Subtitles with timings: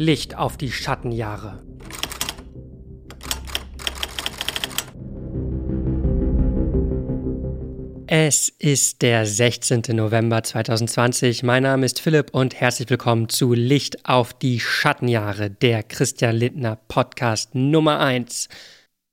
[0.00, 1.60] Licht auf die Schattenjahre.
[8.06, 9.82] Es ist der 16.
[9.88, 11.42] November 2020.
[11.42, 16.78] Mein Name ist Philipp und herzlich willkommen zu Licht auf die Schattenjahre, der Christian Lindner
[16.86, 18.48] Podcast Nummer 1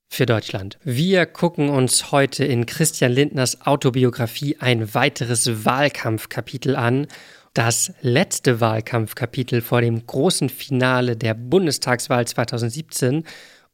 [0.07, 0.77] für Deutschland.
[0.83, 7.07] Wir gucken uns heute in Christian Lindners Autobiografie ein weiteres Wahlkampfkapitel an.
[7.55, 13.23] Das letzte Wahlkampfkapitel vor dem großen Finale der Bundestagswahl 2017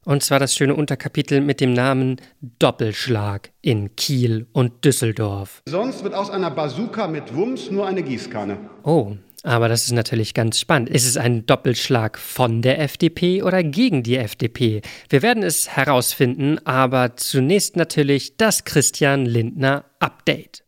[0.06, 2.18] und zwar das schöne Unterkapitel mit dem Namen
[2.60, 5.64] Doppelschlag in Kiel und Düsseldorf.
[5.66, 8.58] Sonst wird aus einer Bazooka mit Wumms nur eine Gießkanne.
[8.84, 10.88] Oh, aber das ist natürlich ganz spannend.
[10.88, 14.84] Ist es ein Doppelschlag von der FDP oder gegen die FDP?
[15.10, 20.64] Wir werden es herausfinden, aber zunächst natürlich das Christian Lindner Update.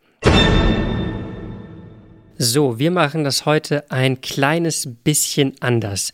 [2.38, 6.12] So, wir machen das heute ein kleines bisschen anders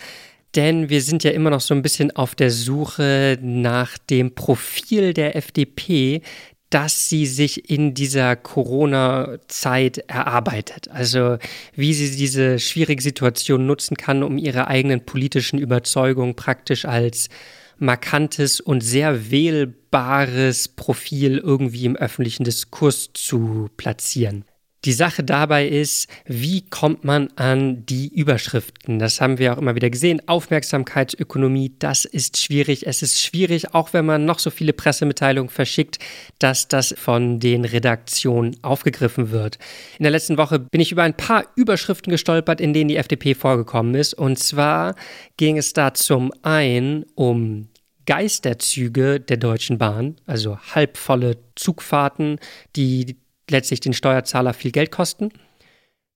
[0.56, 5.14] denn wir sind ja immer noch so ein bisschen auf der Suche nach dem Profil
[5.14, 6.22] der FDP,
[6.70, 10.88] dass sie sich in dieser Corona-Zeit erarbeitet.
[10.90, 11.38] Also
[11.76, 17.30] wie sie diese schwierige Situation nutzen kann, um ihre eigenen politischen Überzeugungen praktisch als
[17.78, 24.46] markantes und sehr wählbares Profil irgendwie im öffentlichen Diskurs zu platzieren.
[24.86, 28.98] Die Sache dabei ist, wie kommt man an die Überschriften?
[28.98, 30.22] Das haben wir auch immer wieder gesehen.
[30.26, 32.88] Aufmerksamkeitsökonomie, das ist schwierig.
[32.88, 36.00] Es ist schwierig, auch wenn man noch so viele Pressemitteilungen verschickt,
[36.40, 39.58] dass das von den Redaktionen aufgegriffen wird.
[39.98, 43.34] In der letzten Woche bin ich über ein paar Überschriften gestolpert, in denen die FDP
[43.34, 44.14] vorgekommen ist.
[44.14, 44.96] Und zwar
[45.36, 47.68] ging es da zum einen um
[48.06, 52.40] Geisterzüge der Deutschen Bahn, also halbvolle Zugfahrten,
[52.78, 53.18] die
[53.52, 55.30] letztlich den Steuerzahler viel Geld kosten.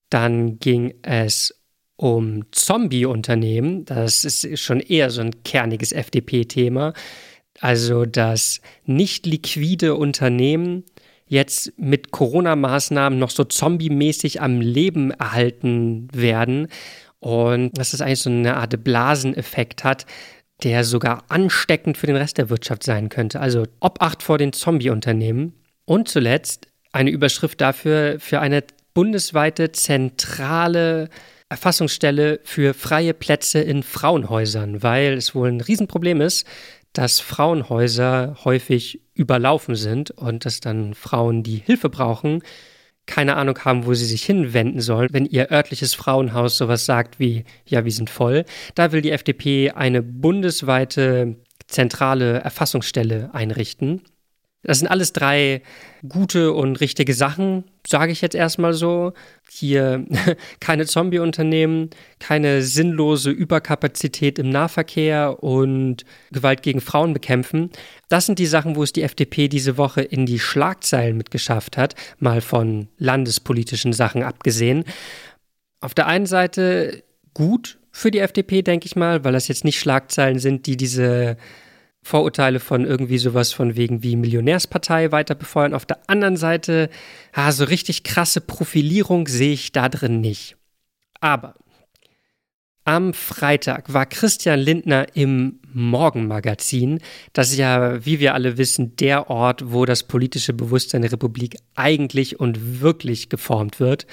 [0.10, 1.60] Dann ging es
[1.96, 3.86] um Zombie-Unternehmen.
[3.86, 6.94] Das ist schon eher so ein kerniges FDP-Thema.
[7.60, 10.84] Also, dass nicht liquide Unternehmen
[11.28, 16.68] jetzt mit Corona-Maßnahmen noch so zombie-mäßig am Leben erhalten werden
[17.20, 20.06] und dass das eigentlich so eine Art Blaseneffekt hat,
[20.64, 23.40] der sogar ansteckend für den Rest der Wirtschaft sein könnte.
[23.40, 25.54] Also Obacht vor den Zombie-Unternehmen.
[25.86, 31.10] Und zuletzt eine Überschrift dafür, für eine bundesweite zentrale
[31.50, 36.48] Erfassungsstelle für freie Plätze in Frauenhäusern, weil es wohl ein Riesenproblem ist,
[36.94, 42.42] dass Frauenhäuser häufig überlaufen sind und dass dann Frauen, die Hilfe brauchen,
[43.06, 47.44] keine Ahnung haben, wo sie sich hinwenden sollen, wenn ihr örtliches Frauenhaus sowas sagt wie,
[47.66, 48.46] ja, wir sind voll.
[48.76, 51.36] Da will die FDP eine bundesweite
[51.68, 54.02] zentrale Erfassungsstelle einrichten.
[54.64, 55.62] Das sind alles drei
[56.08, 59.14] gute und richtige Sachen, sage ich jetzt erstmal so.
[59.50, 60.06] Hier
[60.60, 67.70] keine Zombie-Unternehmen, keine sinnlose Überkapazität im Nahverkehr und Gewalt gegen Frauen bekämpfen.
[68.10, 71.96] Das sind die Sachen, wo es die FDP diese Woche in die Schlagzeilen mitgeschafft hat,
[72.20, 74.86] mal von landespolitischen Sachen abgesehen.
[75.82, 77.04] Auf der einen Seite
[77.34, 81.38] gut für die FDP, denke ich mal, weil das jetzt nicht Schlagzeilen sind, die diese
[82.04, 85.74] Vorurteile von irgendwie sowas von wegen wie Millionärspartei weiter befeuern.
[85.74, 86.90] Auf der anderen Seite,
[87.32, 90.58] ah, so richtig krasse Profilierung sehe ich da drin nicht.
[91.22, 91.56] Aber
[92.84, 97.00] am Freitag war Christian Lindner im Morgenmagazin.
[97.32, 101.56] Das ist ja, wie wir alle wissen, der Ort, wo das politische Bewusstsein der Republik
[101.76, 104.06] eigentlich und wirklich geformt wird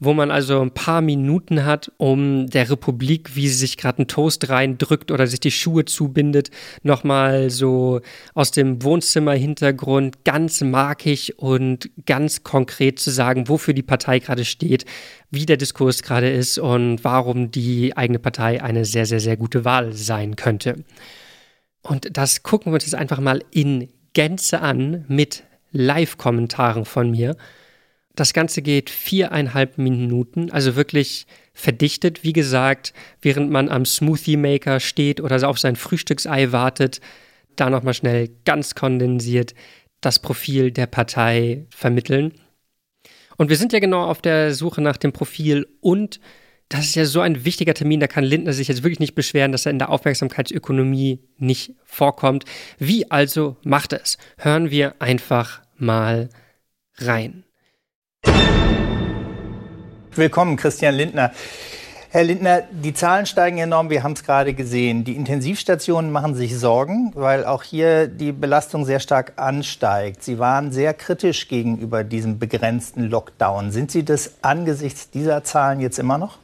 [0.00, 4.08] wo man also ein paar Minuten hat, um der Republik, wie sie sich gerade einen
[4.08, 6.50] Toast reindrückt oder sich die Schuhe zubindet,
[6.82, 8.00] nochmal so
[8.34, 14.86] aus dem Wohnzimmerhintergrund ganz markig und ganz konkret zu sagen, wofür die Partei gerade steht,
[15.30, 19.66] wie der Diskurs gerade ist und warum die eigene Partei eine sehr, sehr, sehr gute
[19.66, 20.82] Wahl sein könnte.
[21.82, 27.36] Und das gucken wir uns jetzt einfach mal in Gänze an mit Live-Kommentaren von mir.
[28.16, 32.24] Das Ganze geht viereinhalb Minuten, also wirklich verdichtet.
[32.24, 32.92] Wie gesagt,
[33.22, 37.00] während man am Smoothie Maker steht oder auf sein Frühstücksei wartet,
[37.56, 39.54] da nochmal schnell ganz kondensiert
[40.00, 42.32] das Profil der Partei vermitteln.
[43.36, 46.20] Und wir sind ja genau auf der Suche nach dem Profil und
[46.68, 49.50] das ist ja so ein wichtiger Termin, da kann Lindner sich jetzt wirklich nicht beschweren,
[49.50, 52.44] dass er in der Aufmerksamkeitsökonomie nicht vorkommt.
[52.78, 54.18] Wie also macht er es?
[54.38, 56.28] Hören wir einfach mal
[56.98, 57.44] rein.
[60.20, 61.32] Willkommen, Christian Lindner.
[62.10, 65.02] Herr Lindner, die Zahlen steigen enorm, wir haben es gerade gesehen.
[65.02, 70.22] Die Intensivstationen machen sich Sorgen, weil auch hier die Belastung sehr stark ansteigt.
[70.22, 73.70] Sie waren sehr kritisch gegenüber diesem begrenzten Lockdown.
[73.70, 76.36] Sind Sie das angesichts dieser Zahlen jetzt immer noch?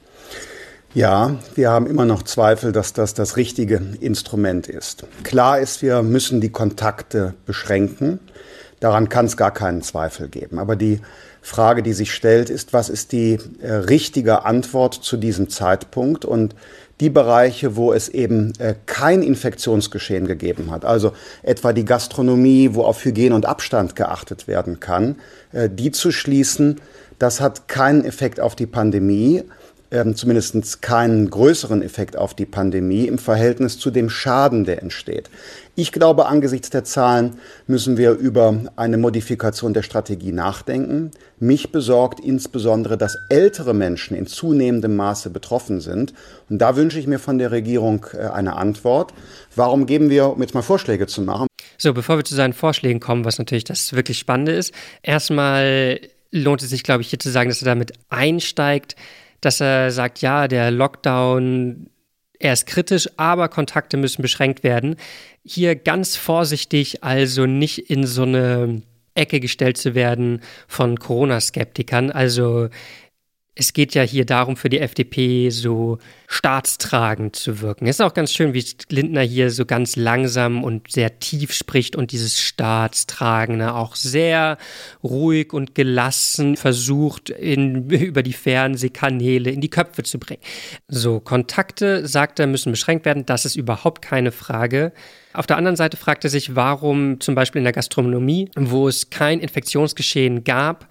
[0.95, 5.05] Ja, wir haben immer noch Zweifel, dass das das richtige Instrument ist.
[5.23, 8.21] Klar ist, wir müssen die Kontakte beschränken.
[8.81, 10.59] Daran kann es gar keinen Zweifel geben.
[10.59, 11.03] Aber die
[11.47, 16.25] Frage, die sich stellt, ist, was ist die äh, richtige Antwort zu diesem Zeitpunkt?
[16.25, 16.57] Und
[16.99, 21.13] die Bereiche, wo es eben äh, kein Infektionsgeschehen gegeben hat, also
[21.45, 25.17] etwa die Gastronomie, wo auf Hygiene und Abstand geachtet werden kann,
[25.53, 26.81] äh, die zu schließen,
[27.21, 29.45] das hat keinen Effekt auf die Pandemie
[29.91, 35.31] ähm, zumindest keinen größeren Effekt auf die Pandemie im Verhältnis zu dem Schaden, der entsteht.
[35.79, 41.11] Ich glaube, angesichts der Zahlen müssen wir über eine Modifikation der Strategie nachdenken.
[41.39, 46.15] Mich besorgt insbesondere, dass ältere Menschen in zunehmendem Maße betroffen sind.
[46.49, 49.13] Und da wünsche ich mir von der Regierung äh, eine Antwort.
[49.55, 51.47] Warum geben wir, um jetzt mal Vorschläge zu machen?
[51.77, 56.01] So, bevor wir zu seinen Vorschlägen kommen, was natürlich das wirklich Spannende ist, erstmal
[56.31, 58.97] lohnt es sich, glaube ich, hier zu sagen, dass er damit einsteigt,
[59.43, 61.91] dass er sagt, ja, der Lockdown,
[62.39, 64.97] er ist kritisch, aber Kontakte müssen beschränkt werden.
[65.45, 68.83] Hier ganz vorsichtig, also nicht in so eine
[69.15, 72.11] Ecke gestellt zu werden von Corona-Skeptikern.
[72.11, 72.69] Also
[73.59, 75.99] es geht ja hier darum, für die FDP so
[76.29, 77.87] staatstragend zu wirken.
[77.87, 81.97] Es ist auch ganz schön, wie Lindner hier so ganz langsam und sehr tief spricht
[81.97, 84.59] und dieses Staatstragende auch sehr
[85.03, 90.43] ruhig und gelassen versucht, in, über die Fernsehkanäle in die Köpfe zu bringen.
[90.87, 93.25] So, Kontakte, sagt er, müssen beschränkt werden.
[93.25, 94.93] Das ist überhaupt keine Frage.
[95.33, 99.09] Auf der anderen Seite fragt er sich, warum zum Beispiel in der Gastronomie, wo es
[99.09, 100.89] kein Infektionsgeschehen gab,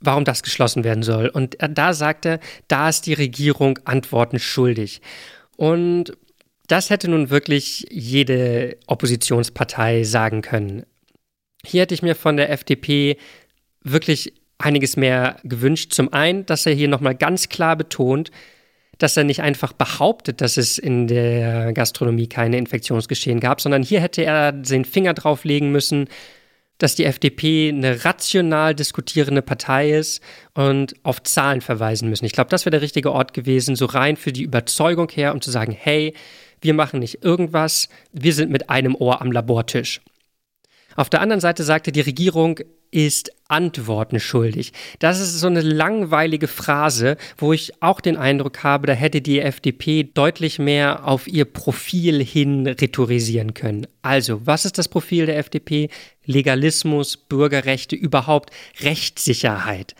[0.00, 1.28] warum das geschlossen werden soll.
[1.28, 5.00] Und da sagt er, da ist die Regierung Antworten schuldig.
[5.56, 6.16] Und
[6.68, 10.84] das hätte nun wirklich jede Oppositionspartei sagen können.
[11.64, 13.16] Hier hätte ich mir von der FDP
[13.82, 15.92] wirklich einiges mehr gewünscht.
[15.92, 18.30] Zum einen, dass er hier nochmal ganz klar betont,
[18.98, 24.00] dass er nicht einfach behauptet, dass es in der Gastronomie keine Infektionsgeschehen gab, sondern hier
[24.00, 26.08] hätte er den Finger drauflegen müssen,
[26.78, 30.22] dass die FDP eine rational diskutierende Partei ist
[30.54, 32.24] und auf Zahlen verweisen müssen.
[32.26, 35.40] Ich glaube, das wäre der richtige Ort gewesen, so rein für die Überzeugung her, um
[35.40, 36.14] zu sagen, hey,
[36.60, 40.00] wir machen nicht irgendwas, wir sind mit einem Ohr am Labortisch.
[40.96, 42.58] Auf der anderen Seite sagte die Regierung
[42.90, 44.72] ist Antworten schuldig.
[44.98, 49.40] Das ist so eine langweilige Phrase, wo ich auch den Eindruck habe, da hätte die
[49.40, 53.86] FDP deutlich mehr auf ihr Profil hin rhetorisieren können.
[54.02, 55.90] Also, was ist das Profil der FDP?
[56.24, 58.50] Legalismus, Bürgerrechte, überhaupt
[58.80, 59.94] Rechtssicherheit.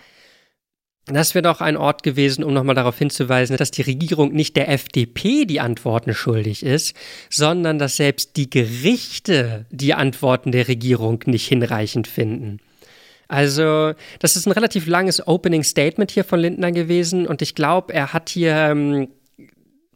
[1.09, 4.69] Das wäre doch ein Ort gewesen, um nochmal darauf hinzuweisen, dass die Regierung nicht der
[4.69, 6.97] FDP die Antworten schuldig ist,
[7.31, 12.59] sondern dass selbst die Gerichte die Antworten der Regierung nicht hinreichend finden.
[13.29, 17.93] Also, das ist ein relativ langes Opening Statement hier von Lindner gewesen und ich glaube,
[17.93, 19.09] er hat hier ähm,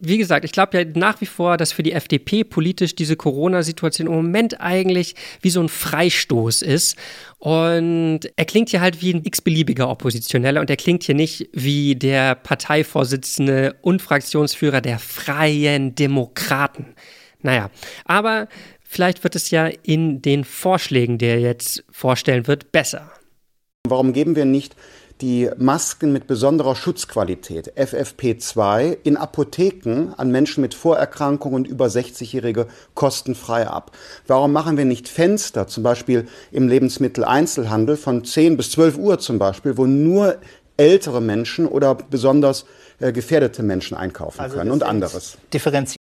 [0.00, 4.06] wie gesagt, ich glaube ja nach wie vor, dass für die FDP politisch diese Corona-Situation
[4.06, 6.96] im Moment eigentlich wie so ein Freistoß ist.
[7.38, 11.94] Und er klingt hier halt wie ein x-beliebiger Oppositioneller und er klingt hier nicht wie
[11.94, 16.94] der Parteivorsitzende und Fraktionsführer der Freien Demokraten.
[17.42, 17.70] Naja,
[18.06, 18.48] aber
[18.82, 23.12] vielleicht wird es ja in den Vorschlägen, die er jetzt vorstellen wird, besser.
[23.90, 24.76] Warum geben wir nicht
[25.20, 32.66] die Masken mit besonderer Schutzqualität, FFP2, in Apotheken an Menschen mit Vorerkrankungen und über 60-Jährige
[32.94, 33.92] kostenfrei ab?
[34.26, 39.38] Warum machen wir nicht Fenster, zum Beispiel im Lebensmitteleinzelhandel von 10 bis 12 Uhr zum
[39.38, 40.38] Beispiel, wo nur
[40.76, 42.64] ältere Menschen oder besonders
[43.00, 45.36] äh, gefährdete Menschen einkaufen also können und anderes?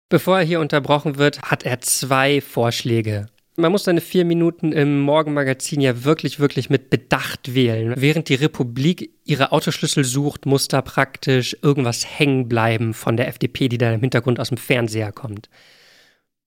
[0.08, 3.26] Bevor er hier unterbrochen wird, hat er zwei Vorschläge
[3.56, 7.94] man muss seine vier Minuten im Morgenmagazin ja wirklich, wirklich mit Bedacht wählen.
[7.96, 13.68] Während die Republik ihre Autoschlüssel sucht, muss da praktisch irgendwas hängen bleiben von der FDP,
[13.68, 15.48] die da im Hintergrund aus dem Fernseher kommt.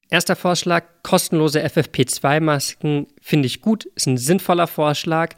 [0.09, 5.35] Erster Vorschlag, kostenlose FFP2-Masken, finde ich gut, ist ein sinnvoller Vorschlag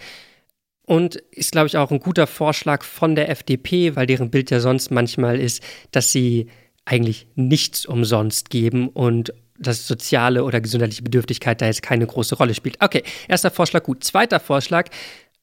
[0.83, 4.59] und ist, glaube ich, auch ein guter Vorschlag von der FDP, weil deren Bild ja
[4.59, 6.47] sonst manchmal ist, dass sie
[6.85, 12.53] eigentlich nichts umsonst geben und dass soziale oder gesundheitliche Bedürftigkeit da jetzt keine große Rolle
[12.53, 12.77] spielt.
[12.81, 14.03] Okay, erster Vorschlag gut.
[14.03, 14.89] Zweiter Vorschlag,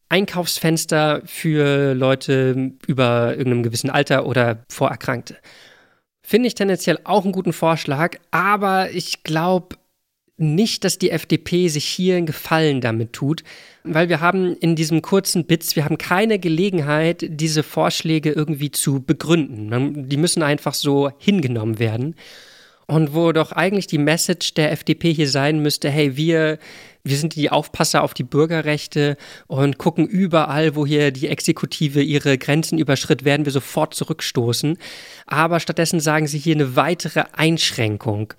[0.08, 5.36] Einkaufsfenster für Leute über irgendeinem gewissen Alter oder Vorerkrankte.
[6.22, 9.76] Finde ich tendenziell auch einen guten Vorschlag, aber ich glaube
[10.38, 13.42] nicht, dass die FDP sich hier einen Gefallen damit tut,
[13.84, 19.00] weil wir haben in diesem kurzen Bits, wir haben keine Gelegenheit, diese Vorschläge irgendwie zu
[19.00, 20.08] begründen.
[20.08, 22.16] Die müssen einfach so hingenommen werden.
[22.86, 26.58] Und wo doch eigentlich die Message der FDP hier sein müsste, hey, wir,
[27.02, 29.16] wir sind die Aufpasser auf die Bürgerrechte
[29.48, 34.78] und gucken überall, wo hier die Exekutive ihre Grenzen überschritt, werden wir sofort zurückstoßen.
[35.26, 38.34] Aber stattdessen sagen sie hier eine weitere Einschränkung.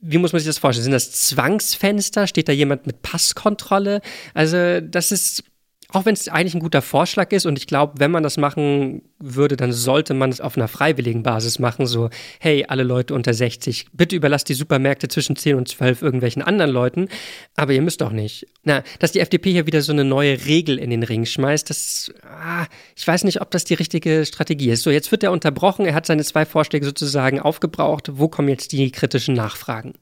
[0.00, 0.84] Wie muss man sich das vorstellen?
[0.84, 2.26] Sind das Zwangsfenster?
[2.26, 4.02] Steht da jemand mit Passkontrolle?
[4.34, 5.44] Also, das ist
[5.90, 9.02] auch wenn es eigentlich ein guter Vorschlag ist und ich glaube, wenn man das machen
[9.18, 11.86] würde, dann sollte man es auf einer freiwilligen Basis machen.
[11.86, 12.10] So,
[12.40, 16.70] hey, alle Leute unter 60, bitte überlasst die Supermärkte zwischen 10 und 12 irgendwelchen anderen
[16.70, 17.08] Leuten.
[17.54, 18.46] Aber ihr müsst doch nicht.
[18.62, 22.12] Na, dass die FDP hier wieder so eine neue Regel in den Ring schmeißt, das,
[22.24, 24.82] ah, ich weiß nicht, ob das die richtige Strategie ist.
[24.82, 25.86] So, jetzt wird er unterbrochen.
[25.86, 28.10] Er hat seine zwei Vorschläge sozusagen aufgebraucht.
[28.14, 29.94] Wo kommen jetzt die kritischen Nachfragen?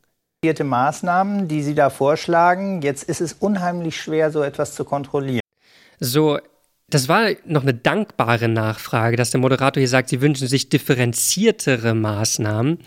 [0.64, 2.82] Maßnahmen, die Sie da vorschlagen.
[2.82, 5.41] Jetzt ist es unheimlich schwer, so etwas zu kontrollieren
[6.02, 6.38] so,
[6.90, 11.94] das war noch eine dankbare Nachfrage, dass der Moderator hier sagt, sie wünschen sich differenziertere
[11.94, 12.78] Maßnahmen,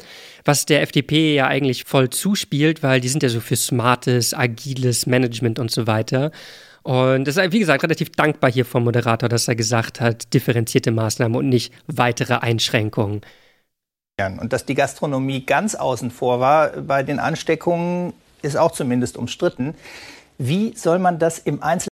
[0.44, 5.06] was der FDP ja eigentlich voll zuspielt, weil die sind ja so für smartes, agiles
[5.06, 6.32] Management und so weiter.
[6.84, 10.92] Und das ist, wie gesagt, relativ dankbar hier vom Moderator, dass er gesagt hat, differenzierte
[10.92, 13.22] Maßnahmen und nicht weitere Einschränkungen.
[14.20, 19.74] Und dass die Gastronomie ganz außen vor war bei den Ansteckungen, ist auch zumindest umstritten.
[20.38, 21.95] Wie soll man das im Einzelnen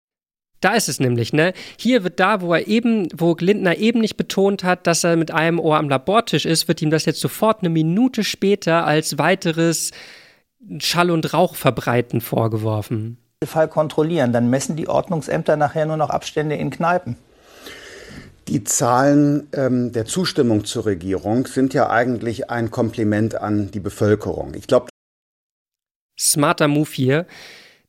[0.61, 1.53] da ist es nämlich, ne?
[1.77, 5.31] Hier wird da, wo er eben, wo Lindner eben nicht betont hat, dass er mit
[5.31, 9.91] einem Ohr am Labortisch ist, wird ihm das jetzt sofort eine Minute später als weiteres
[10.79, 13.17] Schall und Rauch verbreiten vorgeworfen.
[13.45, 17.17] Fall kontrollieren, dann messen die Ordnungsämter nachher nur noch Abstände in Kneipen.
[18.47, 24.53] Die Zahlen ähm, der Zustimmung zur Regierung sind ja eigentlich ein Kompliment an die Bevölkerung.
[24.55, 24.87] Ich glaube.
[26.19, 27.27] Smarter Move hier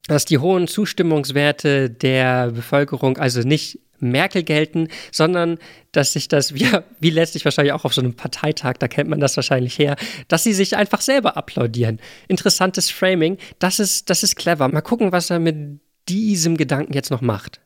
[0.09, 5.59] dass die hohen Zustimmungswerte der Bevölkerung also nicht Merkel gelten, sondern
[5.93, 6.69] dass sich das, wie,
[7.01, 9.97] wie letztlich wahrscheinlich auch auf so einem Parteitag, da kennt man das wahrscheinlich her,
[10.29, 12.01] dass sie sich einfach selber applaudieren.
[12.27, 14.69] Interessantes Framing, das ist, das ist clever.
[14.69, 17.61] Mal gucken, was er mit diesem Gedanken jetzt noch macht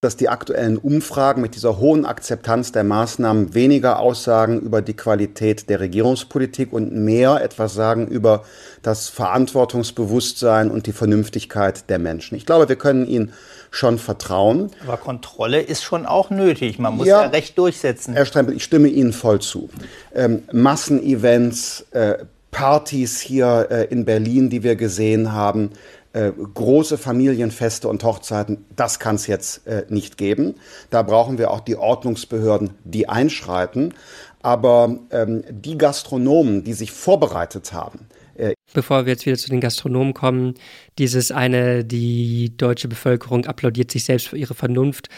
[0.00, 5.68] dass die aktuellen Umfragen mit dieser hohen Akzeptanz der Maßnahmen weniger aussagen über die Qualität
[5.68, 8.44] der Regierungspolitik und mehr etwas sagen über
[8.82, 12.36] das Verantwortungsbewusstsein und die Vernünftigkeit der Menschen.
[12.36, 13.32] Ich glaube, wir können ihnen
[13.72, 14.70] schon vertrauen.
[14.86, 16.78] Aber Kontrolle ist schon auch nötig.
[16.78, 18.14] Man muss ja, ja Recht durchsetzen.
[18.14, 19.68] Herr Strempel, ich stimme Ihnen voll zu.
[20.14, 22.18] Ähm, Massenevents, äh,
[22.50, 25.70] Partys hier äh, in Berlin, die wir gesehen haben,
[26.12, 30.54] äh, große Familienfeste und Hochzeiten, das kann es jetzt äh, nicht geben.
[30.90, 33.94] Da brauchen wir auch die Ordnungsbehörden, die einschreiten.
[34.40, 39.60] Aber ähm, die Gastronomen, die sich vorbereitet haben, äh, Bevor wir jetzt wieder zu den
[39.60, 40.54] Gastronomen kommen,
[40.98, 45.08] dieses eine, die deutsche Bevölkerung applaudiert sich selbst für ihre Vernunft.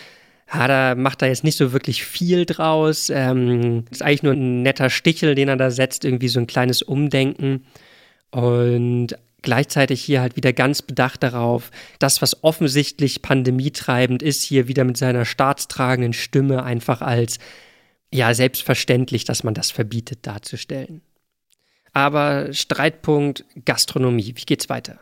[0.49, 3.11] Hader macht da jetzt nicht so wirklich viel draus.
[3.11, 6.83] Ähm, ist eigentlich nur ein netter Stichel, den er da setzt, irgendwie so ein kleines
[6.83, 7.67] Umdenken.
[8.31, 14.85] Und gleichzeitig hier halt wieder ganz bedacht darauf, das, was offensichtlich pandemietreibend ist, hier wieder
[14.85, 17.39] mit seiner staatstragenden Stimme einfach als
[18.13, 21.03] ja selbstverständlich, dass man das verbietet, darzustellen.
[21.93, 24.99] Aber Streitpunkt Gastronomie, wie geht's weiter?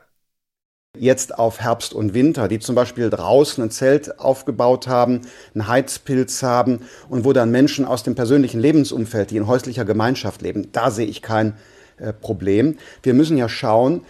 [0.99, 5.21] Jetzt auf Herbst und Winter, die zum Beispiel draußen ein Zelt aufgebaut haben,
[5.54, 10.42] einen Heizpilz haben und wo dann Menschen aus dem persönlichen Lebensumfeld, die in häuslicher Gemeinschaft
[10.42, 11.54] leben, da sehe ich kein
[11.99, 12.78] äh, Problem.
[13.02, 14.02] Wir müssen ja schauen,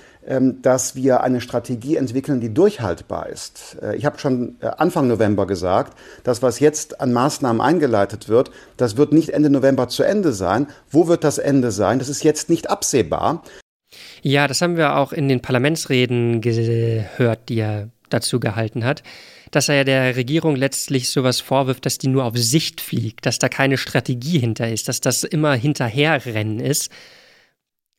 [0.60, 3.78] dass wir eine Strategie entwickeln, die durchhaltbar ist.
[3.82, 8.50] Äh, ich habe schon äh, Anfang November gesagt, das, was jetzt an Maßnahmen eingeleitet wird,
[8.76, 10.66] das wird nicht Ende November zu Ende sein.
[10.90, 11.98] Wo wird das Ende sein?
[11.98, 13.42] Das ist jetzt nicht absehbar.
[14.20, 19.02] Ja, das haben wir auch in den Parlamentsreden gehört, die er dazu gehalten hat,
[19.50, 23.38] dass er ja der Regierung letztlich sowas vorwirft, dass die nur auf Sicht fliegt, dass
[23.38, 26.90] da keine Strategie hinter ist, dass das immer hinterherrennen ist.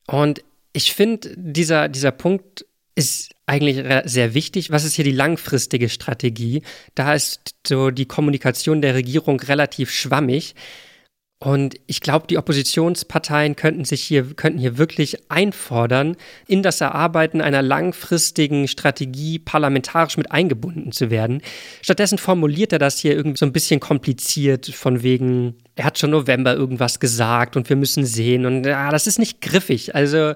[0.06, 4.70] Und ich finde, dieser, dieser Punkt ist eigentlich sehr wichtig.
[4.70, 6.62] Was ist hier die langfristige Strategie?
[6.94, 10.54] Da ist so die Kommunikation der Regierung relativ schwammig.
[11.42, 16.16] Und ich glaube, die Oppositionsparteien könnten sich hier, könnten hier wirklich einfordern,
[16.46, 21.40] in das Erarbeiten einer langfristigen Strategie parlamentarisch mit eingebunden zu werden.
[21.80, 26.10] Stattdessen formuliert er das hier irgendwie so ein bisschen kompliziert, von wegen, er hat schon
[26.10, 28.44] November irgendwas gesagt und wir müssen sehen.
[28.44, 29.94] Und ja, das ist nicht griffig.
[29.94, 30.34] Also,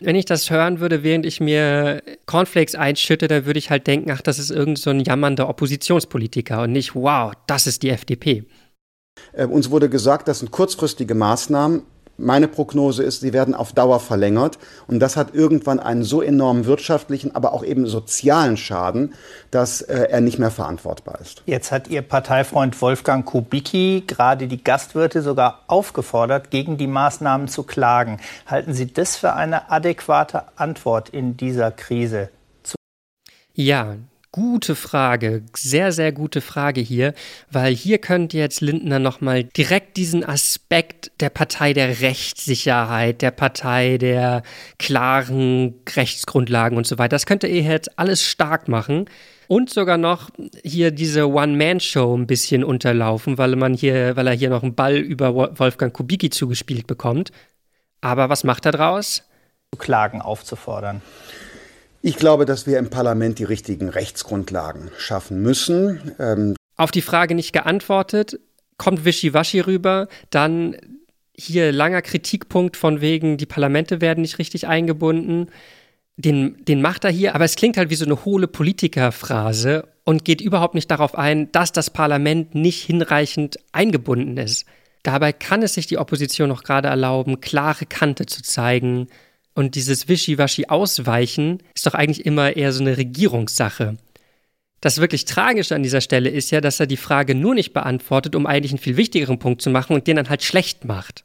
[0.00, 4.10] wenn ich das hören würde, während ich mir Cornflakes einschütte, dann würde ich halt denken,
[4.10, 8.46] ach, das ist irgend so ein jammernder Oppositionspolitiker und nicht, wow, das ist die FDP.
[9.32, 11.82] Äh, uns wurde gesagt, das sind kurzfristige Maßnahmen.
[12.16, 14.58] Meine Prognose ist, sie werden auf Dauer verlängert.
[14.86, 19.14] Und das hat irgendwann einen so enormen wirtschaftlichen, aber auch eben sozialen Schaden,
[19.50, 21.42] dass äh, er nicht mehr verantwortbar ist.
[21.46, 27.62] Jetzt hat Ihr Parteifreund Wolfgang Kubicki gerade die Gastwirte sogar aufgefordert, gegen die Maßnahmen zu
[27.62, 28.20] klagen.
[28.46, 32.28] Halten Sie das für eine adäquate Antwort in dieser Krise?
[33.54, 33.96] Ja,
[34.32, 37.14] Gute Frage, sehr, sehr gute Frage hier,
[37.50, 43.98] weil hier könnte jetzt Lindner nochmal direkt diesen Aspekt der Partei der Rechtssicherheit, der Partei
[43.98, 44.44] der
[44.78, 49.06] klaren Rechtsgrundlagen und so weiter, das könnte er jetzt alles stark machen
[49.48, 50.30] und sogar noch
[50.62, 54.96] hier diese One-Man-Show ein bisschen unterlaufen, weil man hier, weil er hier noch einen Ball
[54.96, 57.32] über Wolfgang Kubicki zugespielt bekommt.
[58.00, 59.24] Aber was macht er draus?
[59.76, 61.02] Klagen aufzufordern.
[62.02, 66.12] Ich glaube, dass wir im Parlament die richtigen Rechtsgrundlagen schaffen müssen.
[66.18, 68.40] Ähm Auf die Frage nicht geantwortet,
[68.78, 70.76] kommt Wischiwaschi rüber, dann
[71.36, 75.48] hier langer Kritikpunkt von wegen, die Parlamente werden nicht richtig eingebunden.
[76.16, 80.24] Den, den macht er hier, aber es klingt halt wie so eine hohle Politikerphrase und
[80.24, 84.66] geht überhaupt nicht darauf ein, dass das Parlament nicht hinreichend eingebunden ist.
[85.02, 89.08] Dabei kann es sich die Opposition noch gerade erlauben, klare Kante zu zeigen,
[89.60, 93.98] und dieses Wischiwaschi ausweichen ist doch eigentlich immer eher so eine Regierungssache.
[94.80, 98.34] Das wirklich Tragische an dieser Stelle ist ja, dass er die Frage nur nicht beantwortet,
[98.34, 101.24] um eigentlich einen viel wichtigeren Punkt zu machen und den dann halt schlecht macht.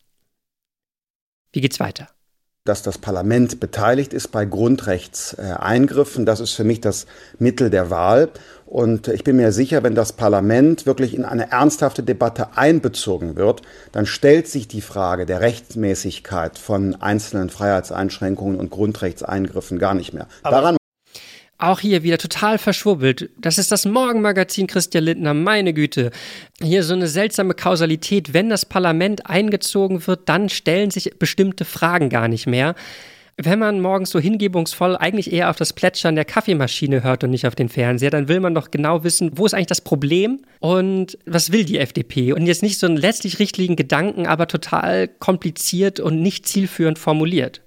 [1.54, 2.10] Wie geht's weiter?
[2.66, 6.26] Dass das Parlament beteiligt ist bei Grundrechtseingriffen.
[6.26, 7.06] Das ist für mich das
[7.38, 8.30] Mittel der Wahl.
[8.66, 13.62] Und ich bin mir sicher, wenn das Parlament wirklich in eine ernsthafte Debatte einbezogen wird,
[13.92, 20.28] dann stellt sich die Frage der Rechtmäßigkeit von einzelnen Freiheitseinschränkungen und Grundrechtseingriffen gar nicht mehr.
[20.42, 20.78] Aber Daran
[21.58, 23.30] auch hier wieder total verschwurbelt.
[23.38, 26.12] Das ist das Morgenmagazin Christian Lindner, meine Güte.
[26.62, 28.34] Hier so eine seltsame Kausalität.
[28.34, 32.76] Wenn das Parlament eingezogen wird, dann stellen sich bestimmte Fragen gar nicht mehr.
[33.38, 37.46] Wenn man morgens so hingebungsvoll eigentlich eher auf das Plätschern der Kaffeemaschine hört und nicht
[37.46, 41.18] auf den Fernseher, dann will man doch genau wissen, wo ist eigentlich das Problem und
[41.26, 42.32] was will die FDP?
[42.32, 47.62] Und jetzt nicht so einen letztlich richtigen Gedanken, aber total kompliziert und nicht zielführend formuliert.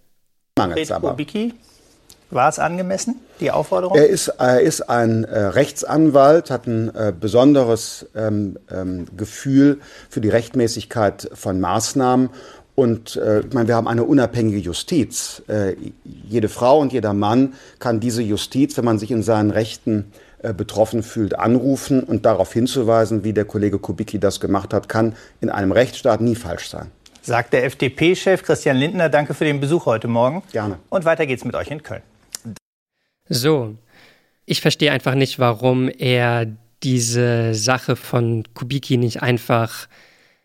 [0.56, 1.16] Mangels aber.
[2.30, 3.96] War es angemessen, die Aufforderung?
[3.96, 10.20] Er ist, er ist ein äh, Rechtsanwalt, hat ein äh, besonderes ähm, ähm, Gefühl für
[10.20, 12.28] die Rechtmäßigkeit von Maßnahmen.
[12.74, 15.42] Und äh, ich meine, wir haben eine unabhängige Justiz.
[15.48, 20.12] Äh, jede Frau und jeder Mann kann diese Justiz, wenn man sich in seinen Rechten
[20.42, 25.16] äh, betroffen fühlt, anrufen und darauf hinzuweisen, wie der Kollege Kubicki das gemacht hat, kann
[25.40, 26.92] in einem Rechtsstaat nie falsch sein.
[27.22, 29.08] Sagt der FDP-Chef Christian Lindner.
[29.08, 30.42] Danke für den Besuch heute Morgen.
[30.52, 30.78] Gerne.
[30.90, 32.02] Und weiter geht's mit euch in Köln.
[33.28, 33.76] So,
[34.46, 36.46] ich verstehe einfach nicht, warum er
[36.82, 39.88] diese Sache von Kubicki nicht einfach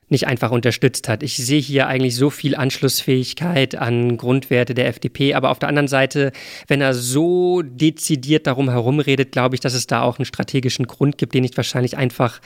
[0.09, 1.23] nicht einfach unterstützt hat.
[1.23, 5.87] Ich sehe hier eigentlich so viel Anschlussfähigkeit an Grundwerte der FDP, aber auf der anderen
[5.87, 6.31] Seite,
[6.67, 11.17] wenn er so dezidiert darum herumredet, glaube ich, dass es da auch einen strategischen Grund
[11.17, 12.41] gibt, den ich wahrscheinlich einfach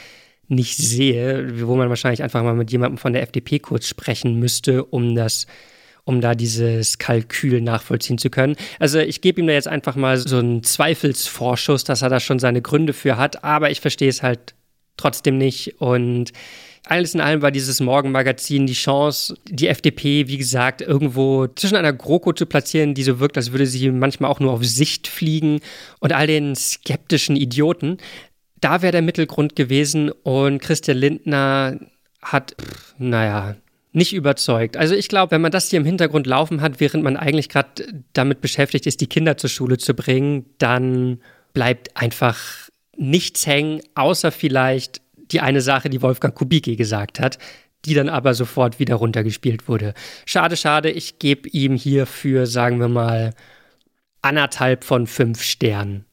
[0.48, 4.86] nicht sehe, wo man wahrscheinlich einfach mal mit jemandem von der FDP kurz sprechen müsste,
[4.86, 5.46] um das
[6.08, 8.56] um da dieses Kalkül nachvollziehen zu können.
[8.80, 12.40] Also ich gebe ihm da jetzt einfach mal so einen Zweifelsvorschuss, dass er da schon
[12.40, 14.56] seine Gründe für hat, aber ich verstehe es halt
[14.96, 16.32] trotzdem nicht und
[16.86, 21.92] alles in allem war dieses Morgenmagazin die Chance, die FDP, wie gesagt, irgendwo zwischen einer
[21.92, 25.60] GroKo zu platzieren, die so wirkt, als würde sie manchmal auch nur auf Sicht fliegen
[26.00, 27.98] und all den skeptischen Idioten.
[28.62, 31.78] Da wäre der Mittelgrund gewesen und Christian Lindner
[32.22, 33.58] hat, pff, naja,
[33.98, 34.78] nicht überzeugt.
[34.78, 37.84] Also ich glaube, wenn man das hier im Hintergrund laufen hat, während man eigentlich gerade
[38.14, 41.20] damit beschäftigt ist, die Kinder zur Schule zu bringen, dann
[41.52, 42.38] bleibt einfach
[42.96, 47.40] nichts hängen, außer vielleicht die eine Sache, die Wolfgang Kubicki gesagt hat,
[47.86, 49.96] die dann aber sofort wieder runtergespielt wurde.
[50.26, 53.34] Schade, schade, ich gebe ihm hierfür, sagen wir mal,
[54.22, 56.06] anderthalb von fünf Sternen.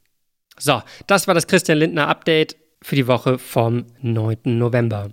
[0.59, 4.39] So, das war das Christian Lindner Update für die Woche vom 9.
[4.45, 5.11] November.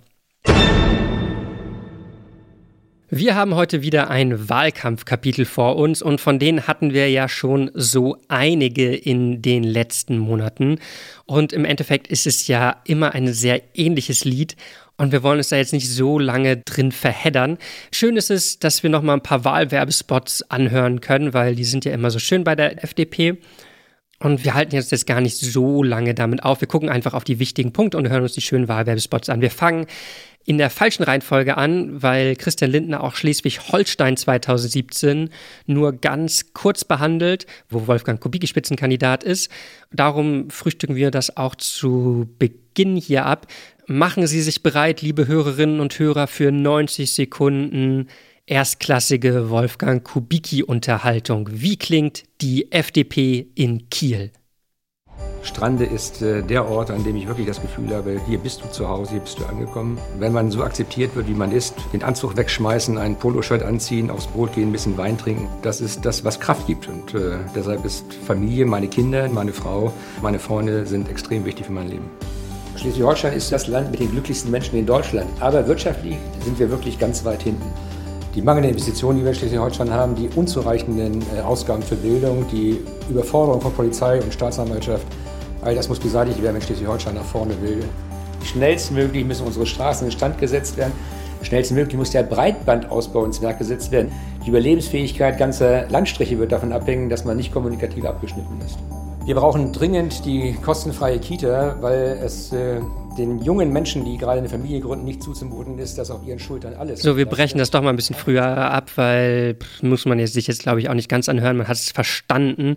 [3.14, 7.70] Wir haben heute wieder ein Wahlkampfkapitel vor uns und von denen hatten wir ja schon
[7.74, 10.78] so einige in den letzten Monaten.
[11.26, 14.56] Und im Endeffekt ist es ja immer ein sehr ähnliches Lied
[14.96, 17.58] und wir wollen uns da jetzt nicht so lange drin verheddern.
[17.92, 21.84] Schön ist es, dass wir noch mal ein paar Wahlwerbespots anhören können, weil die sind
[21.84, 23.36] ja immer so schön bei der FDP.
[24.22, 26.60] Und wir halten jetzt, jetzt gar nicht so lange damit auf.
[26.60, 29.40] Wir gucken einfach auf die wichtigen Punkte und hören uns die schönen Wahlwerbespots an.
[29.40, 29.86] Wir fangen
[30.44, 35.30] in der falschen Reihenfolge an, weil Christian Lindner auch Schleswig-Holstein 2017
[35.66, 39.50] nur ganz kurz behandelt, wo Wolfgang Kubicki Spitzenkandidat ist.
[39.92, 43.48] Darum frühstücken wir das auch zu Beginn hier ab.
[43.86, 48.06] Machen Sie sich bereit, liebe Hörerinnen und Hörer, für 90 Sekunden
[48.46, 51.48] erstklassige Wolfgang Kubicki-Unterhaltung.
[51.50, 54.32] Wie klingt die FDP in Kiel?
[55.42, 58.70] Strande ist äh, der Ort, an dem ich wirklich das Gefühl habe, hier bist du
[58.70, 59.98] zu Hause, hier bist du angekommen.
[60.18, 64.28] Wenn man so akzeptiert wird, wie man ist, den Anzug wegschmeißen, ein Poloshirt anziehen, aufs
[64.28, 66.88] Brot gehen, ein bisschen Wein trinken, das ist das, was Kraft gibt.
[66.88, 71.72] Und äh, deshalb ist Familie, meine Kinder, meine Frau, meine Freunde sind extrem wichtig für
[71.72, 72.08] mein Leben.
[72.76, 75.28] Schleswig-Holstein ist das Land mit den glücklichsten Menschen in Deutschland.
[75.40, 77.66] Aber wirtschaftlich sind wir wirklich ganz weit hinten.
[78.34, 82.80] Die mangelnden Investitionen, die wir in Schleswig-Holstein haben, die unzureichenden äh, Ausgaben für Bildung, die
[83.10, 85.06] Überforderung von Polizei und Staatsanwaltschaft,
[85.62, 87.84] All das muss beseitigt werden, wenn Schleswig-Holstein nach vorne will.
[88.42, 90.92] Schnellstmöglich müssen unsere Straßen in Stand gesetzt werden.
[91.42, 94.10] Schnellstmöglich muss der Breitbandausbau ins Werk gesetzt werden.
[94.44, 98.76] Die Überlebensfähigkeit ganzer Landstriche wird davon abhängen, dass man nicht kommunikativ abgeschnitten ist.
[99.24, 102.80] Wir brauchen dringend die kostenfreie Kita, weil es äh,
[103.16, 106.74] den jungen Menschen, die gerade eine Familie gründen, nicht zuzumuten ist, dass auf ihren Schultern
[106.74, 107.02] alles.
[107.02, 110.34] So, wir brechen das doch mal ein bisschen früher ab, weil pff, muss man jetzt,
[110.34, 111.56] sich jetzt, glaube ich, auch nicht ganz anhören.
[111.56, 112.76] Man hat es verstanden.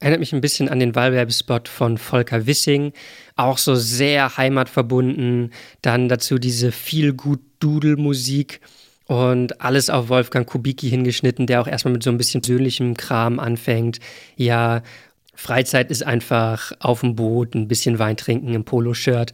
[0.00, 2.92] Erinnert mich ein bisschen an den Wahlwerbespot von Volker Wissing.
[3.36, 5.52] Auch so sehr heimatverbunden.
[5.82, 8.60] Dann dazu diese viel gut Dudel-Musik
[9.06, 13.38] und alles auf Wolfgang Kubicki hingeschnitten, der auch erstmal mit so ein bisschen persönlichem Kram
[13.38, 14.00] anfängt.
[14.36, 14.82] Ja,
[15.34, 19.32] Freizeit ist einfach auf dem Boot, ein bisschen Wein trinken im Poloshirt.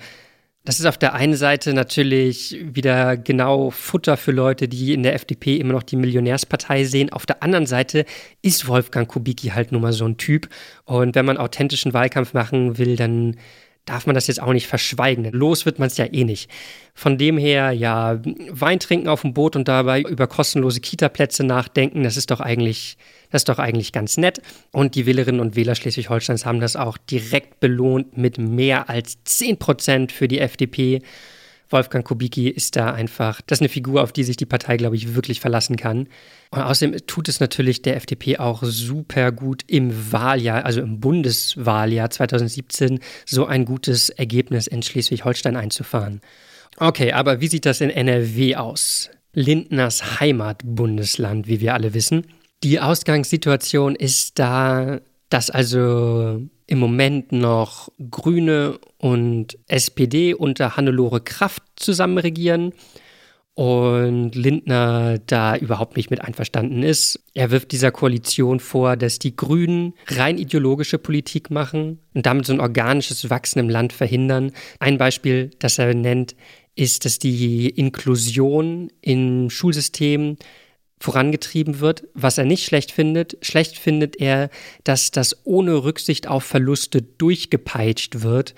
[0.65, 5.15] Das ist auf der einen Seite natürlich wieder genau Futter für Leute, die in der
[5.15, 7.11] FDP immer noch die Millionärspartei sehen.
[7.11, 8.05] Auf der anderen Seite
[8.43, 10.51] ist Wolfgang Kubicki halt nun mal so ein Typ.
[10.85, 13.37] Und wenn man authentischen Wahlkampf machen will, dann
[13.85, 15.25] darf man das jetzt auch nicht verschweigen.
[15.33, 16.51] Los wird man es ja eh nicht.
[16.95, 22.03] Von dem her, ja, Wein trinken auf dem Boot und dabei über kostenlose Kita-Plätze nachdenken,
[22.03, 22.97] das ist doch eigentlich,
[23.31, 24.41] das ist doch eigentlich ganz nett.
[24.71, 29.59] Und die Wählerinnen und Wähler Schleswig-Holsteins haben das auch direkt belohnt mit mehr als 10
[29.59, 31.01] Prozent für die FDP.
[31.71, 34.97] Wolfgang Kubicki ist da einfach, das ist eine Figur, auf die sich die Partei, glaube
[34.97, 36.09] ich, wirklich verlassen kann.
[36.51, 42.11] Und außerdem tut es natürlich der FDP auch super gut im Wahljahr, also im Bundeswahljahr
[42.11, 46.21] 2017, so ein gutes Ergebnis in Schleswig-Holstein einzufahren.
[46.77, 49.11] Okay, aber wie sieht das in NRW aus?
[49.33, 52.27] Lindners Heimatbundesland, wie wir alle wissen.
[52.65, 61.65] Die Ausgangssituation ist da, dass also im Moment noch Grüne und SPD unter Hannelore Kraft
[61.75, 62.73] zusammen regieren
[63.55, 67.19] und Lindner da überhaupt nicht mit einverstanden ist.
[67.35, 72.53] Er wirft dieser Koalition vor, dass die Grünen rein ideologische Politik machen und damit so
[72.53, 74.53] ein organisches Wachsen im Land verhindern.
[74.79, 76.37] Ein Beispiel, das er nennt,
[76.77, 80.37] ist, dass die Inklusion im Schulsystem
[81.01, 82.05] vorangetrieben wird.
[82.15, 84.51] Was er nicht schlecht findet, schlecht findet er,
[84.85, 88.55] dass das ohne Rücksicht auf Verluste durchgepeitscht wird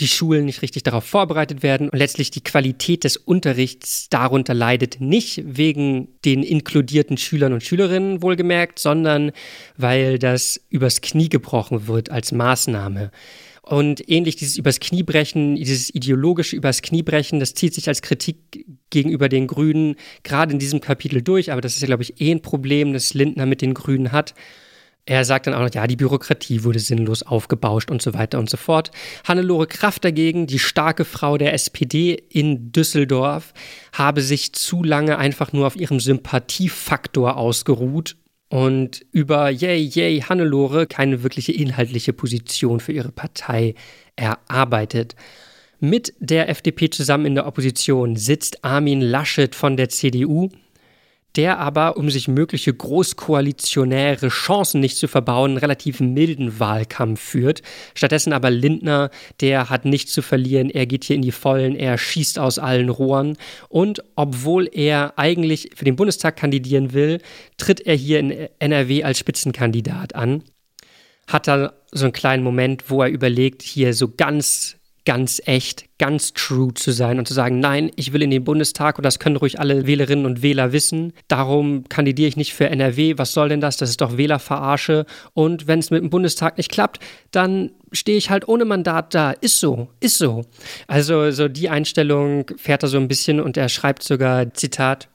[0.00, 5.00] die Schulen nicht richtig darauf vorbereitet werden und letztlich die Qualität des Unterrichts darunter leidet,
[5.00, 9.32] nicht wegen den inkludierten Schülern und Schülerinnen wohlgemerkt, sondern
[9.76, 13.10] weil das übers Knie gebrochen wird als Maßnahme.
[13.62, 19.28] Und ähnlich dieses übers Kniebrechen, dieses ideologische übers Kniebrechen, das zieht sich als Kritik gegenüber
[19.28, 21.52] den Grünen gerade in diesem Kapitel durch.
[21.52, 24.34] Aber das ist ja, glaube ich, eh ein Problem, das Lindner mit den Grünen hat.
[25.06, 28.50] Er sagt dann auch noch, ja, die Bürokratie wurde sinnlos aufgebauscht und so weiter und
[28.50, 28.90] so fort.
[29.26, 33.52] Hannelore Kraft dagegen, die starke Frau der SPD in Düsseldorf,
[33.92, 38.16] habe sich zu lange einfach nur auf ihrem Sympathiefaktor ausgeruht
[38.50, 43.74] und über Yay, Yay, Hannelore keine wirkliche inhaltliche Position für ihre Partei
[44.16, 45.14] erarbeitet.
[45.78, 50.50] Mit der FDP zusammen in der Opposition sitzt Armin Laschet von der CDU,
[51.36, 57.62] der aber, um sich mögliche großkoalitionäre Chancen nicht zu verbauen, einen relativ milden Wahlkampf führt.
[57.94, 61.98] Stattdessen aber Lindner, der hat nichts zu verlieren, er geht hier in die Vollen, er
[61.98, 63.36] schießt aus allen Rohren
[63.68, 67.18] und obwohl er eigentlich für den Bundestag kandidieren will,
[67.58, 70.42] tritt er hier in NRW als Spitzenkandidat an.
[71.26, 76.34] Hat da so einen kleinen Moment, wo er überlegt, hier so ganz ganz echt, ganz
[76.34, 79.36] true zu sein und zu sagen, nein, ich will in den Bundestag und das können
[79.36, 81.12] ruhig alle Wählerinnen und Wähler wissen.
[81.28, 83.14] Darum kandidiere ich nicht für NRW.
[83.16, 83.76] Was soll denn das?
[83.76, 85.06] Das ist doch Wählerverarsche.
[85.32, 89.30] Und wenn es mit dem Bundestag nicht klappt, dann stehe ich halt ohne Mandat da.
[89.32, 90.44] Ist so, ist so.
[90.86, 95.08] Also so die Einstellung fährt er so ein bisschen und er schreibt sogar, Zitat,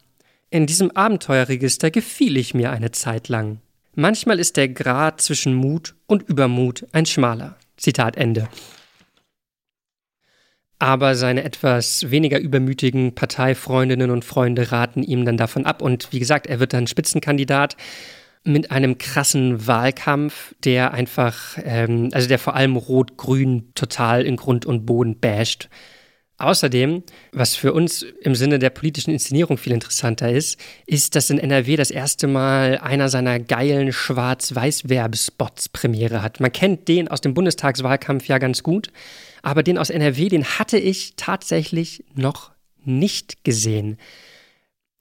[0.49, 3.59] in diesem Abenteuerregister gefiel ich mir eine Zeit lang.
[3.93, 7.55] Manchmal ist der Grad zwischen Mut und Übermut ein schmaler.
[7.77, 8.47] Zitat Ende
[10.79, 15.81] aber seine etwas weniger übermütigen Parteifreundinnen und Freunde raten ihm dann davon ab.
[15.81, 17.77] Und wie gesagt, er wird dann Spitzenkandidat
[18.43, 24.65] mit einem krassen Wahlkampf, der einfach, ähm, also der vor allem Rot-Grün total in Grund
[24.65, 25.69] und Boden basht.
[26.37, 31.39] Außerdem, was für uns im Sinne der politischen Inszenierung viel interessanter ist, ist, dass in
[31.39, 36.41] NRW das erste Mal einer seiner geilen Schwarz-Weiß-Werbespots Premiere hat.
[36.41, 38.91] Man kennt den aus dem Bundestagswahlkampf ja ganz gut,
[39.45, 42.51] aber den aus NRW, den hatte ich tatsächlich noch
[42.83, 43.97] nicht gesehen.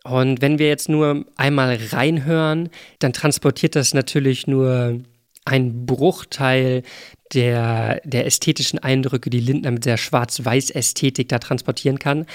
[0.05, 5.01] Und wenn wir jetzt nur einmal reinhören, dann transportiert das natürlich nur
[5.47, 6.83] ein Bruchteil
[7.33, 12.27] der, der ästhetischen Eindrücke, die Lindner mit der Schwarz-Weiß-Ästhetik da transportieren kann.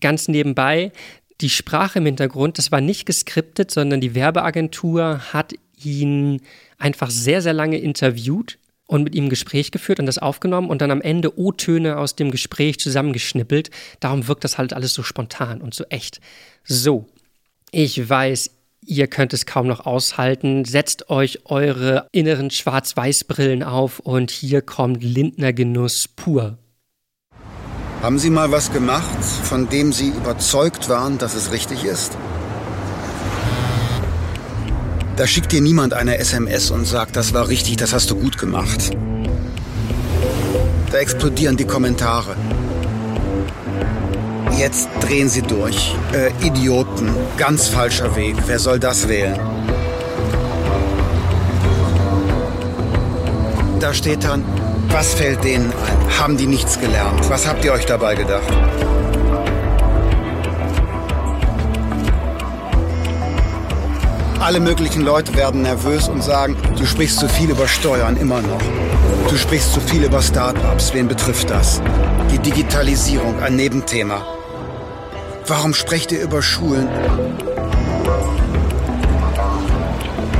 [0.00, 0.92] Ganz nebenbei,
[1.40, 5.52] die Sprache im Hintergrund, das war nicht geskriptet, sondern die Werbeagentur hat
[5.82, 6.42] ihn
[6.78, 10.80] einfach sehr, sehr lange interviewt und mit ihm ein Gespräch geführt und das aufgenommen und
[10.80, 13.70] dann am Ende O-Töne aus dem Gespräch zusammengeschnippelt.
[14.00, 16.20] Darum wirkt das halt alles so spontan und so echt.
[16.64, 17.06] So,
[17.70, 18.50] ich weiß,
[18.88, 20.64] Ihr könnt es kaum noch aushalten.
[20.64, 26.56] Setzt euch eure inneren Schwarz-Weiß-Brillen auf und hier kommt Lindner Genuss pur.
[28.00, 32.16] Haben Sie mal was gemacht, von dem Sie überzeugt waren, dass es richtig ist?
[35.16, 38.36] Da schickt dir niemand eine SMS und sagt, das war richtig, das hast du gut
[38.36, 38.90] gemacht.
[40.92, 42.36] Da explodieren die Kommentare.
[44.58, 45.94] Jetzt drehen sie durch.
[46.12, 47.08] Äh, Idioten.
[47.38, 48.36] Ganz falscher Weg.
[48.46, 49.38] Wer soll das wählen?
[53.80, 54.44] Da steht dann,
[54.88, 56.18] was fällt denen ein?
[56.18, 57.28] Haben die nichts gelernt?
[57.30, 58.52] Was habt ihr euch dabei gedacht?
[64.46, 68.62] Alle möglichen Leute werden nervös und sagen, du sprichst zu viel über Steuern immer noch.
[69.28, 70.94] Du sprichst zu viel über Start-ups.
[70.94, 71.82] Wen betrifft das?
[72.30, 74.24] Die Digitalisierung, ein Nebenthema.
[75.48, 76.88] Warum sprecht ihr über Schulen?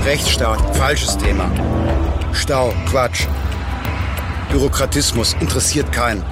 [0.05, 1.51] Rechtsstaat, falsches Thema.
[2.31, 3.27] Stau, Quatsch.
[4.53, 6.23] Bürokratismus interessiert keinen.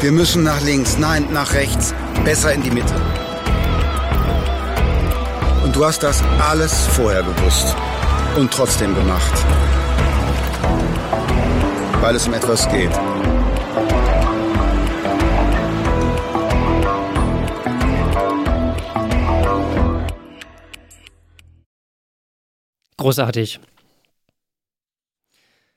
[0.00, 1.92] Wir müssen nach links, nein, nach rechts,
[2.24, 2.94] besser in die Mitte.
[5.74, 7.74] Du hast das alles vorher gewusst
[8.36, 9.32] und trotzdem gemacht.
[12.00, 12.92] Weil es um etwas geht.
[22.96, 23.58] Großartig.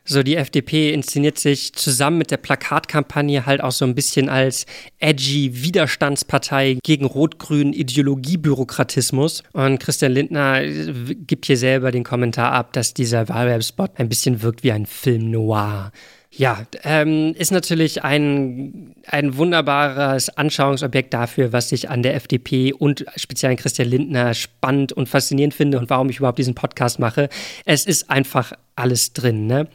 [0.09, 4.65] So, die FDP inszeniert sich zusammen mit der Plakatkampagne halt auch so ein bisschen als
[4.99, 9.43] edgy Widerstandspartei gegen rot-grünen Ideologiebürokratismus.
[9.51, 14.63] Und Christian Lindner gibt hier selber den Kommentar ab, dass dieser Wahlwerbspot ein bisschen wirkt
[14.63, 15.91] wie ein Film noir.
[16.31, 23.05] Ja, ähm, ist natürlich ein, ein wunderbares Anschauungsobjekt dafür, was ich an der FDP und
[23.15, 27.27] speziell an Christian Lindner spannend und faszinierend finde und warum ich überhaupt diesen Podcast mache.
[27.65, 29.67] Es ist einfach alles drin, ne?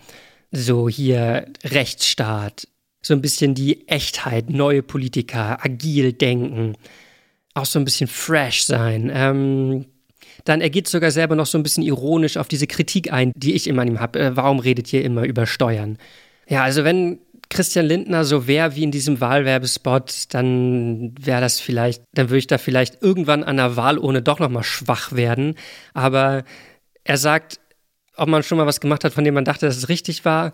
[0.53, 2.69] So hier Rechtsstaat,
[3.03, 6.77] so ein bisschen die Echtheit, neue Politiker, agil denken,
[7.55, 9.11] auch so ein bisschen fresh sein.
[9.13, 9.87] Ähm,
[10.45, 13.55] dann er geht sogar selber noch so ein bisschen ironisch auf diese Kritik ein, die
[13.55, 14.19] ich immer an ihm habe.
[14.19, 15.99] Äh, warum redet ihr immer über Steuern?
[16.49, 22.03] Ja, also wenn Christian Lindner so wäre wie in diesem Wahlwerbespot, dann wäre das vielleicht,
[22.15, 25.57] dann würde ich da vielleicht irgendwann an der Wahlurne doch nochmal schwach werden.
[25.93, 26.45] Aber
[27.05, 27.61] er sagt,
[28.17, 30.53] ob man schon mal was gemacht hat, von dem man dachte, dass es richtig war.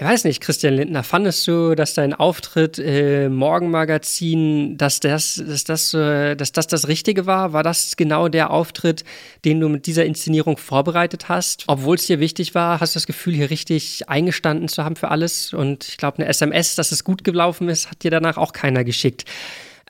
[0.00, 5.64] Ich weiß nicht, Christian Lindner, fandest du, dass dein Auftritt im Morgenmagazin, dass das, dass,
[5.64, 7.52] das, äh, dass das das Richtige war?
[7.52, 9.02] War das genau der Auftritt,
[9.44, 11.64] den du mit dieser Inszenierung vorbereitet hast?
[11.66, 15.10] Obwohl es dir wichtig war, hast du das Gefühl, hier richtig eingestanden zu haben für
[15.10, 15.52] alles?
[15.52, 18.84] Und ich glaube, eine SMS, dass es gut gelaufen ist, hat dir danach auch keiner
[18.84, 19.24] geschickt.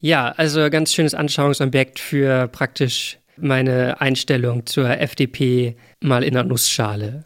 [0.01, 7.25] Ja, also ganz schönes Anschauungsobjekt für praktisch meine Einstellung zur FDP mal in der Nussschale.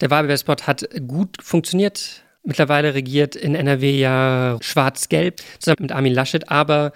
[0.00, 2.22] Der Wahlwerbespot hat gut funktioniert.
[2.44, 6.92] Mittlerweile regiert in NRW ja Schwarz-Gelb zusammen mit Armin Laschet, aber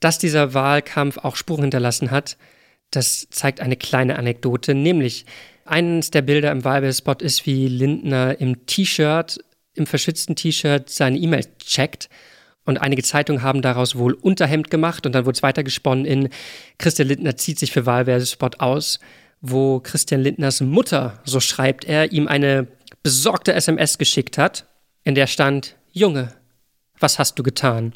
[0.00, 2.36] dass dieser Wahlkampf auch Spuren hinterlassen hat,
[2.90, 5.26] das zeigt eine kleine Anekdote, nämlich
[5.64, 9.38] eines der Bilder im Wahlwerbespot ist, wie Lindner im T-Shirt,
[9.74, 12.08] im verschützten T-Shirt seine E-Mail checkt
[12.66, 16.28] und einige Zeitungen haben daraus wohl Unterhemd gemacht und dann wurde es weitergesponnen in
[16.78, 19.00] Christian Lindner zieht sich für Wahlwerbespot aus
[19.40, 22.66] wo Christian Lindners Mutter, so schreibt er, ihm eine
[23.02, 24.66] besorgte SMS geschickt hat,
[25.04, 26.34] in der stand, Junge,
[26.98, 27.92] was hast du getan?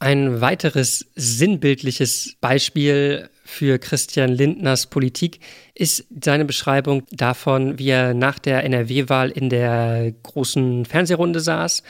[0.00, 5.40] Ein weiteres sinnbildliches Beispiel für Christian Lindners Politik
[5.74, 11.82] ist seine Beschreibung davon, wie er nach der NRW-Wahl in der großen Fernsehrunde saß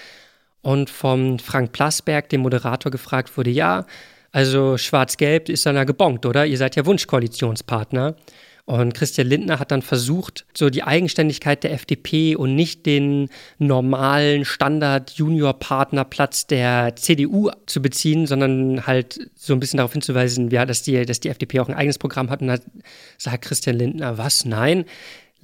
[0.65, 3.87] und vom Frank Plasberg, dem Moderator, gefragt wurde, ja,
[4.33, 6.47] also Schwarz-Gelb ist dann ja gebongt, oder?
[6.47, 8.17] Ihr seid ja Wunschkoalitionspartner.
[8.67, 14.47] Und Christian Lindner hat dann versucht, so die Eigenständigkeit der FDP und nicht den normalen
[14.47, 21.05] Standard-Junior-Partnerplatz der CDU zu beziehen, sondern halt so ein bisschen darauf hinzuweisen, ja, dass die,
[21.05, 22.41] dass die FDP auch ein eigenes Programm hat.
[22.41, 22.57] Und da
[23.19, 24.47] sagt Christian Lindner, was?
[24.47, 24.87] Nein.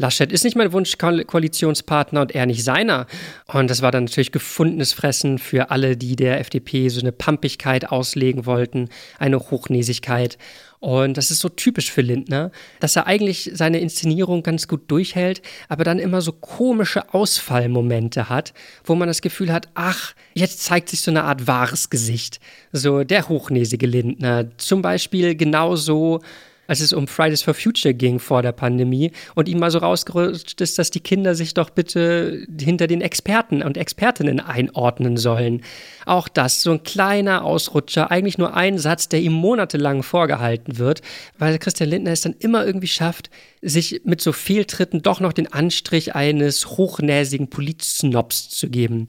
[0.00, 3.06] Laschet ist nicht mein Wunschkoalitionspartner und er nicht seiner.
[3.52, 7.90] Und das war dann natürlich gefundenes Fressen für alle, die der FDP so eine Pampigkeit
[7.90, 10.38] auslegen wollten, eine Hochnäsigkeit.
[10.78, 15.42] Und das ist so typisch für Lindner, dass er eigentlich seine Inszenierung ganz gut durchhält,
[15.68, 20.88] aber dann immer so komische Ausfallmomente hat, wo man das Gefühl hat, ach, jetzt zeigt
[20.88, 22.40] sich so eine Art wahres Gesicht.
[22.72, 24.46] So der hochnäsige Lindner.
[24.56, 26.22] Zum Beispiel genauso
[26.70, 30.60] als es um Fridays for Future ging vor der Pandemie und ihm mal so rausgerutscht
[30.60, 35.62] ist, dass die Kinder sich doch bitte hinter den Experten und Expertinnen einordnen sollen.
[36.06, 41.02] Auch das, so ein kleiner Ausrutscher, eigentlich nur ein Satz, der ihm monatelang vorgehalten wird,
[41.38, 43.30] weil Christian Lindner es dann immer irgendwie schafft,
[43.62, 49.08] sich mit so Fehltritten doch noch den Anstrich eines hochnäsigen Politsnobs zu geben.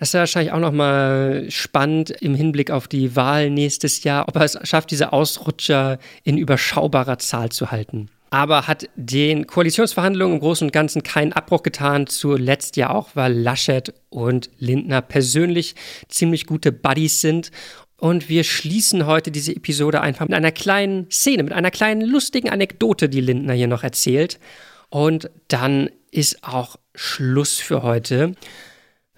[0.00, 4.36] Das ist ja wahrscheinlich auch nochmal spannend im Hinblick auf die Wahl nächstes Jahr, ob
[4.36, 8.08] er es schafft, diese Ausrutscher in überschaubarer Zahl zu halten.
[8.30, 12.06] Aber hat den Koalitionsverhandlungen im Großen und Ganzen keinen Abbruch getan.
[12.06, 15.74] Zuletzt ja auch, weil Laschet und Lindner persönlich
[16.08, 17.50] ziemlich gute Buddies sind.
[17.98, 22.48] Und wir schließen heute diese Episode einfach mit einer kleinen Szene, mit einer kleinen lustigen
[22.48, 24.40] Anekdote, die Lindner hier noch erzählt.
[24.88, 28.34] Und dann ist auch Schluss für heute.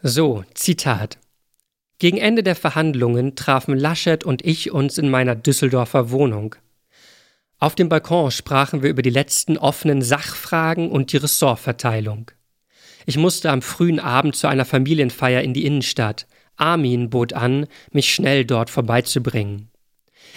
[0.05, 1.19] So, Zitat.
[2.01, 6.57] Gegen Ende der Verhandlungen trafen Laschet und ich uns in meiner Düsseldorfer Wohnung.
[7.61, 12.33] Auf dem Balkon sprachen wir über die letzten offenen Sachfragen und die Ressortverteilung.
[13.07, 16.27] Ich musste am frühen Abend zu einer Familienfeier in die Innenstadt.
[16.57, 19.71] Armin bot an, mich schnell dort vorbeizubringen.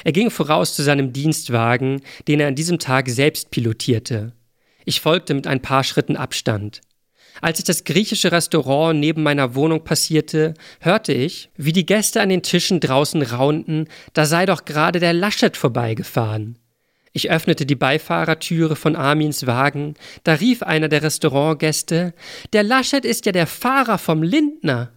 [0.04, 4.34] Er ging voraus zu seinem Dienstwagen, den er an diesem Tag selbst pilotierte.
[4.86, 6.82] Ich folgte mit ein paar Schritten Abstand.
[7.41, 12.30] Als ich das griechische Restaurant neben meiner Wohnung passierte, hörte ich, wie die Gäste an
[12.30, 16.58] den Tischen draußen raunten, da sei doch gerade der Laschet vorbeigefahren.
[17.13, 19.93] Ich öffnete die Beifahrertüre von Armins Wagen,
[20.24, 22.13] da rief einer der Restaurantgäste,
[22.52, 24.91] der Laschet ist ja der Fahrer vom Lindner.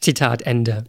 [0.00, 0.84] Zitat Ende.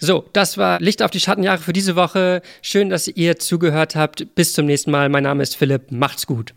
[0.00, 2.42] So, das war Licht auf die Schattenjahre für diese Woche.
[2.60, 4.34] Schön, dass ihr zugehört habt.
[4.34, 5.08] Bis zum nächsten Mal.
[5.08, 5.92] Mein Name ist Philipp.
[5.92, 6.54] Macht's gut.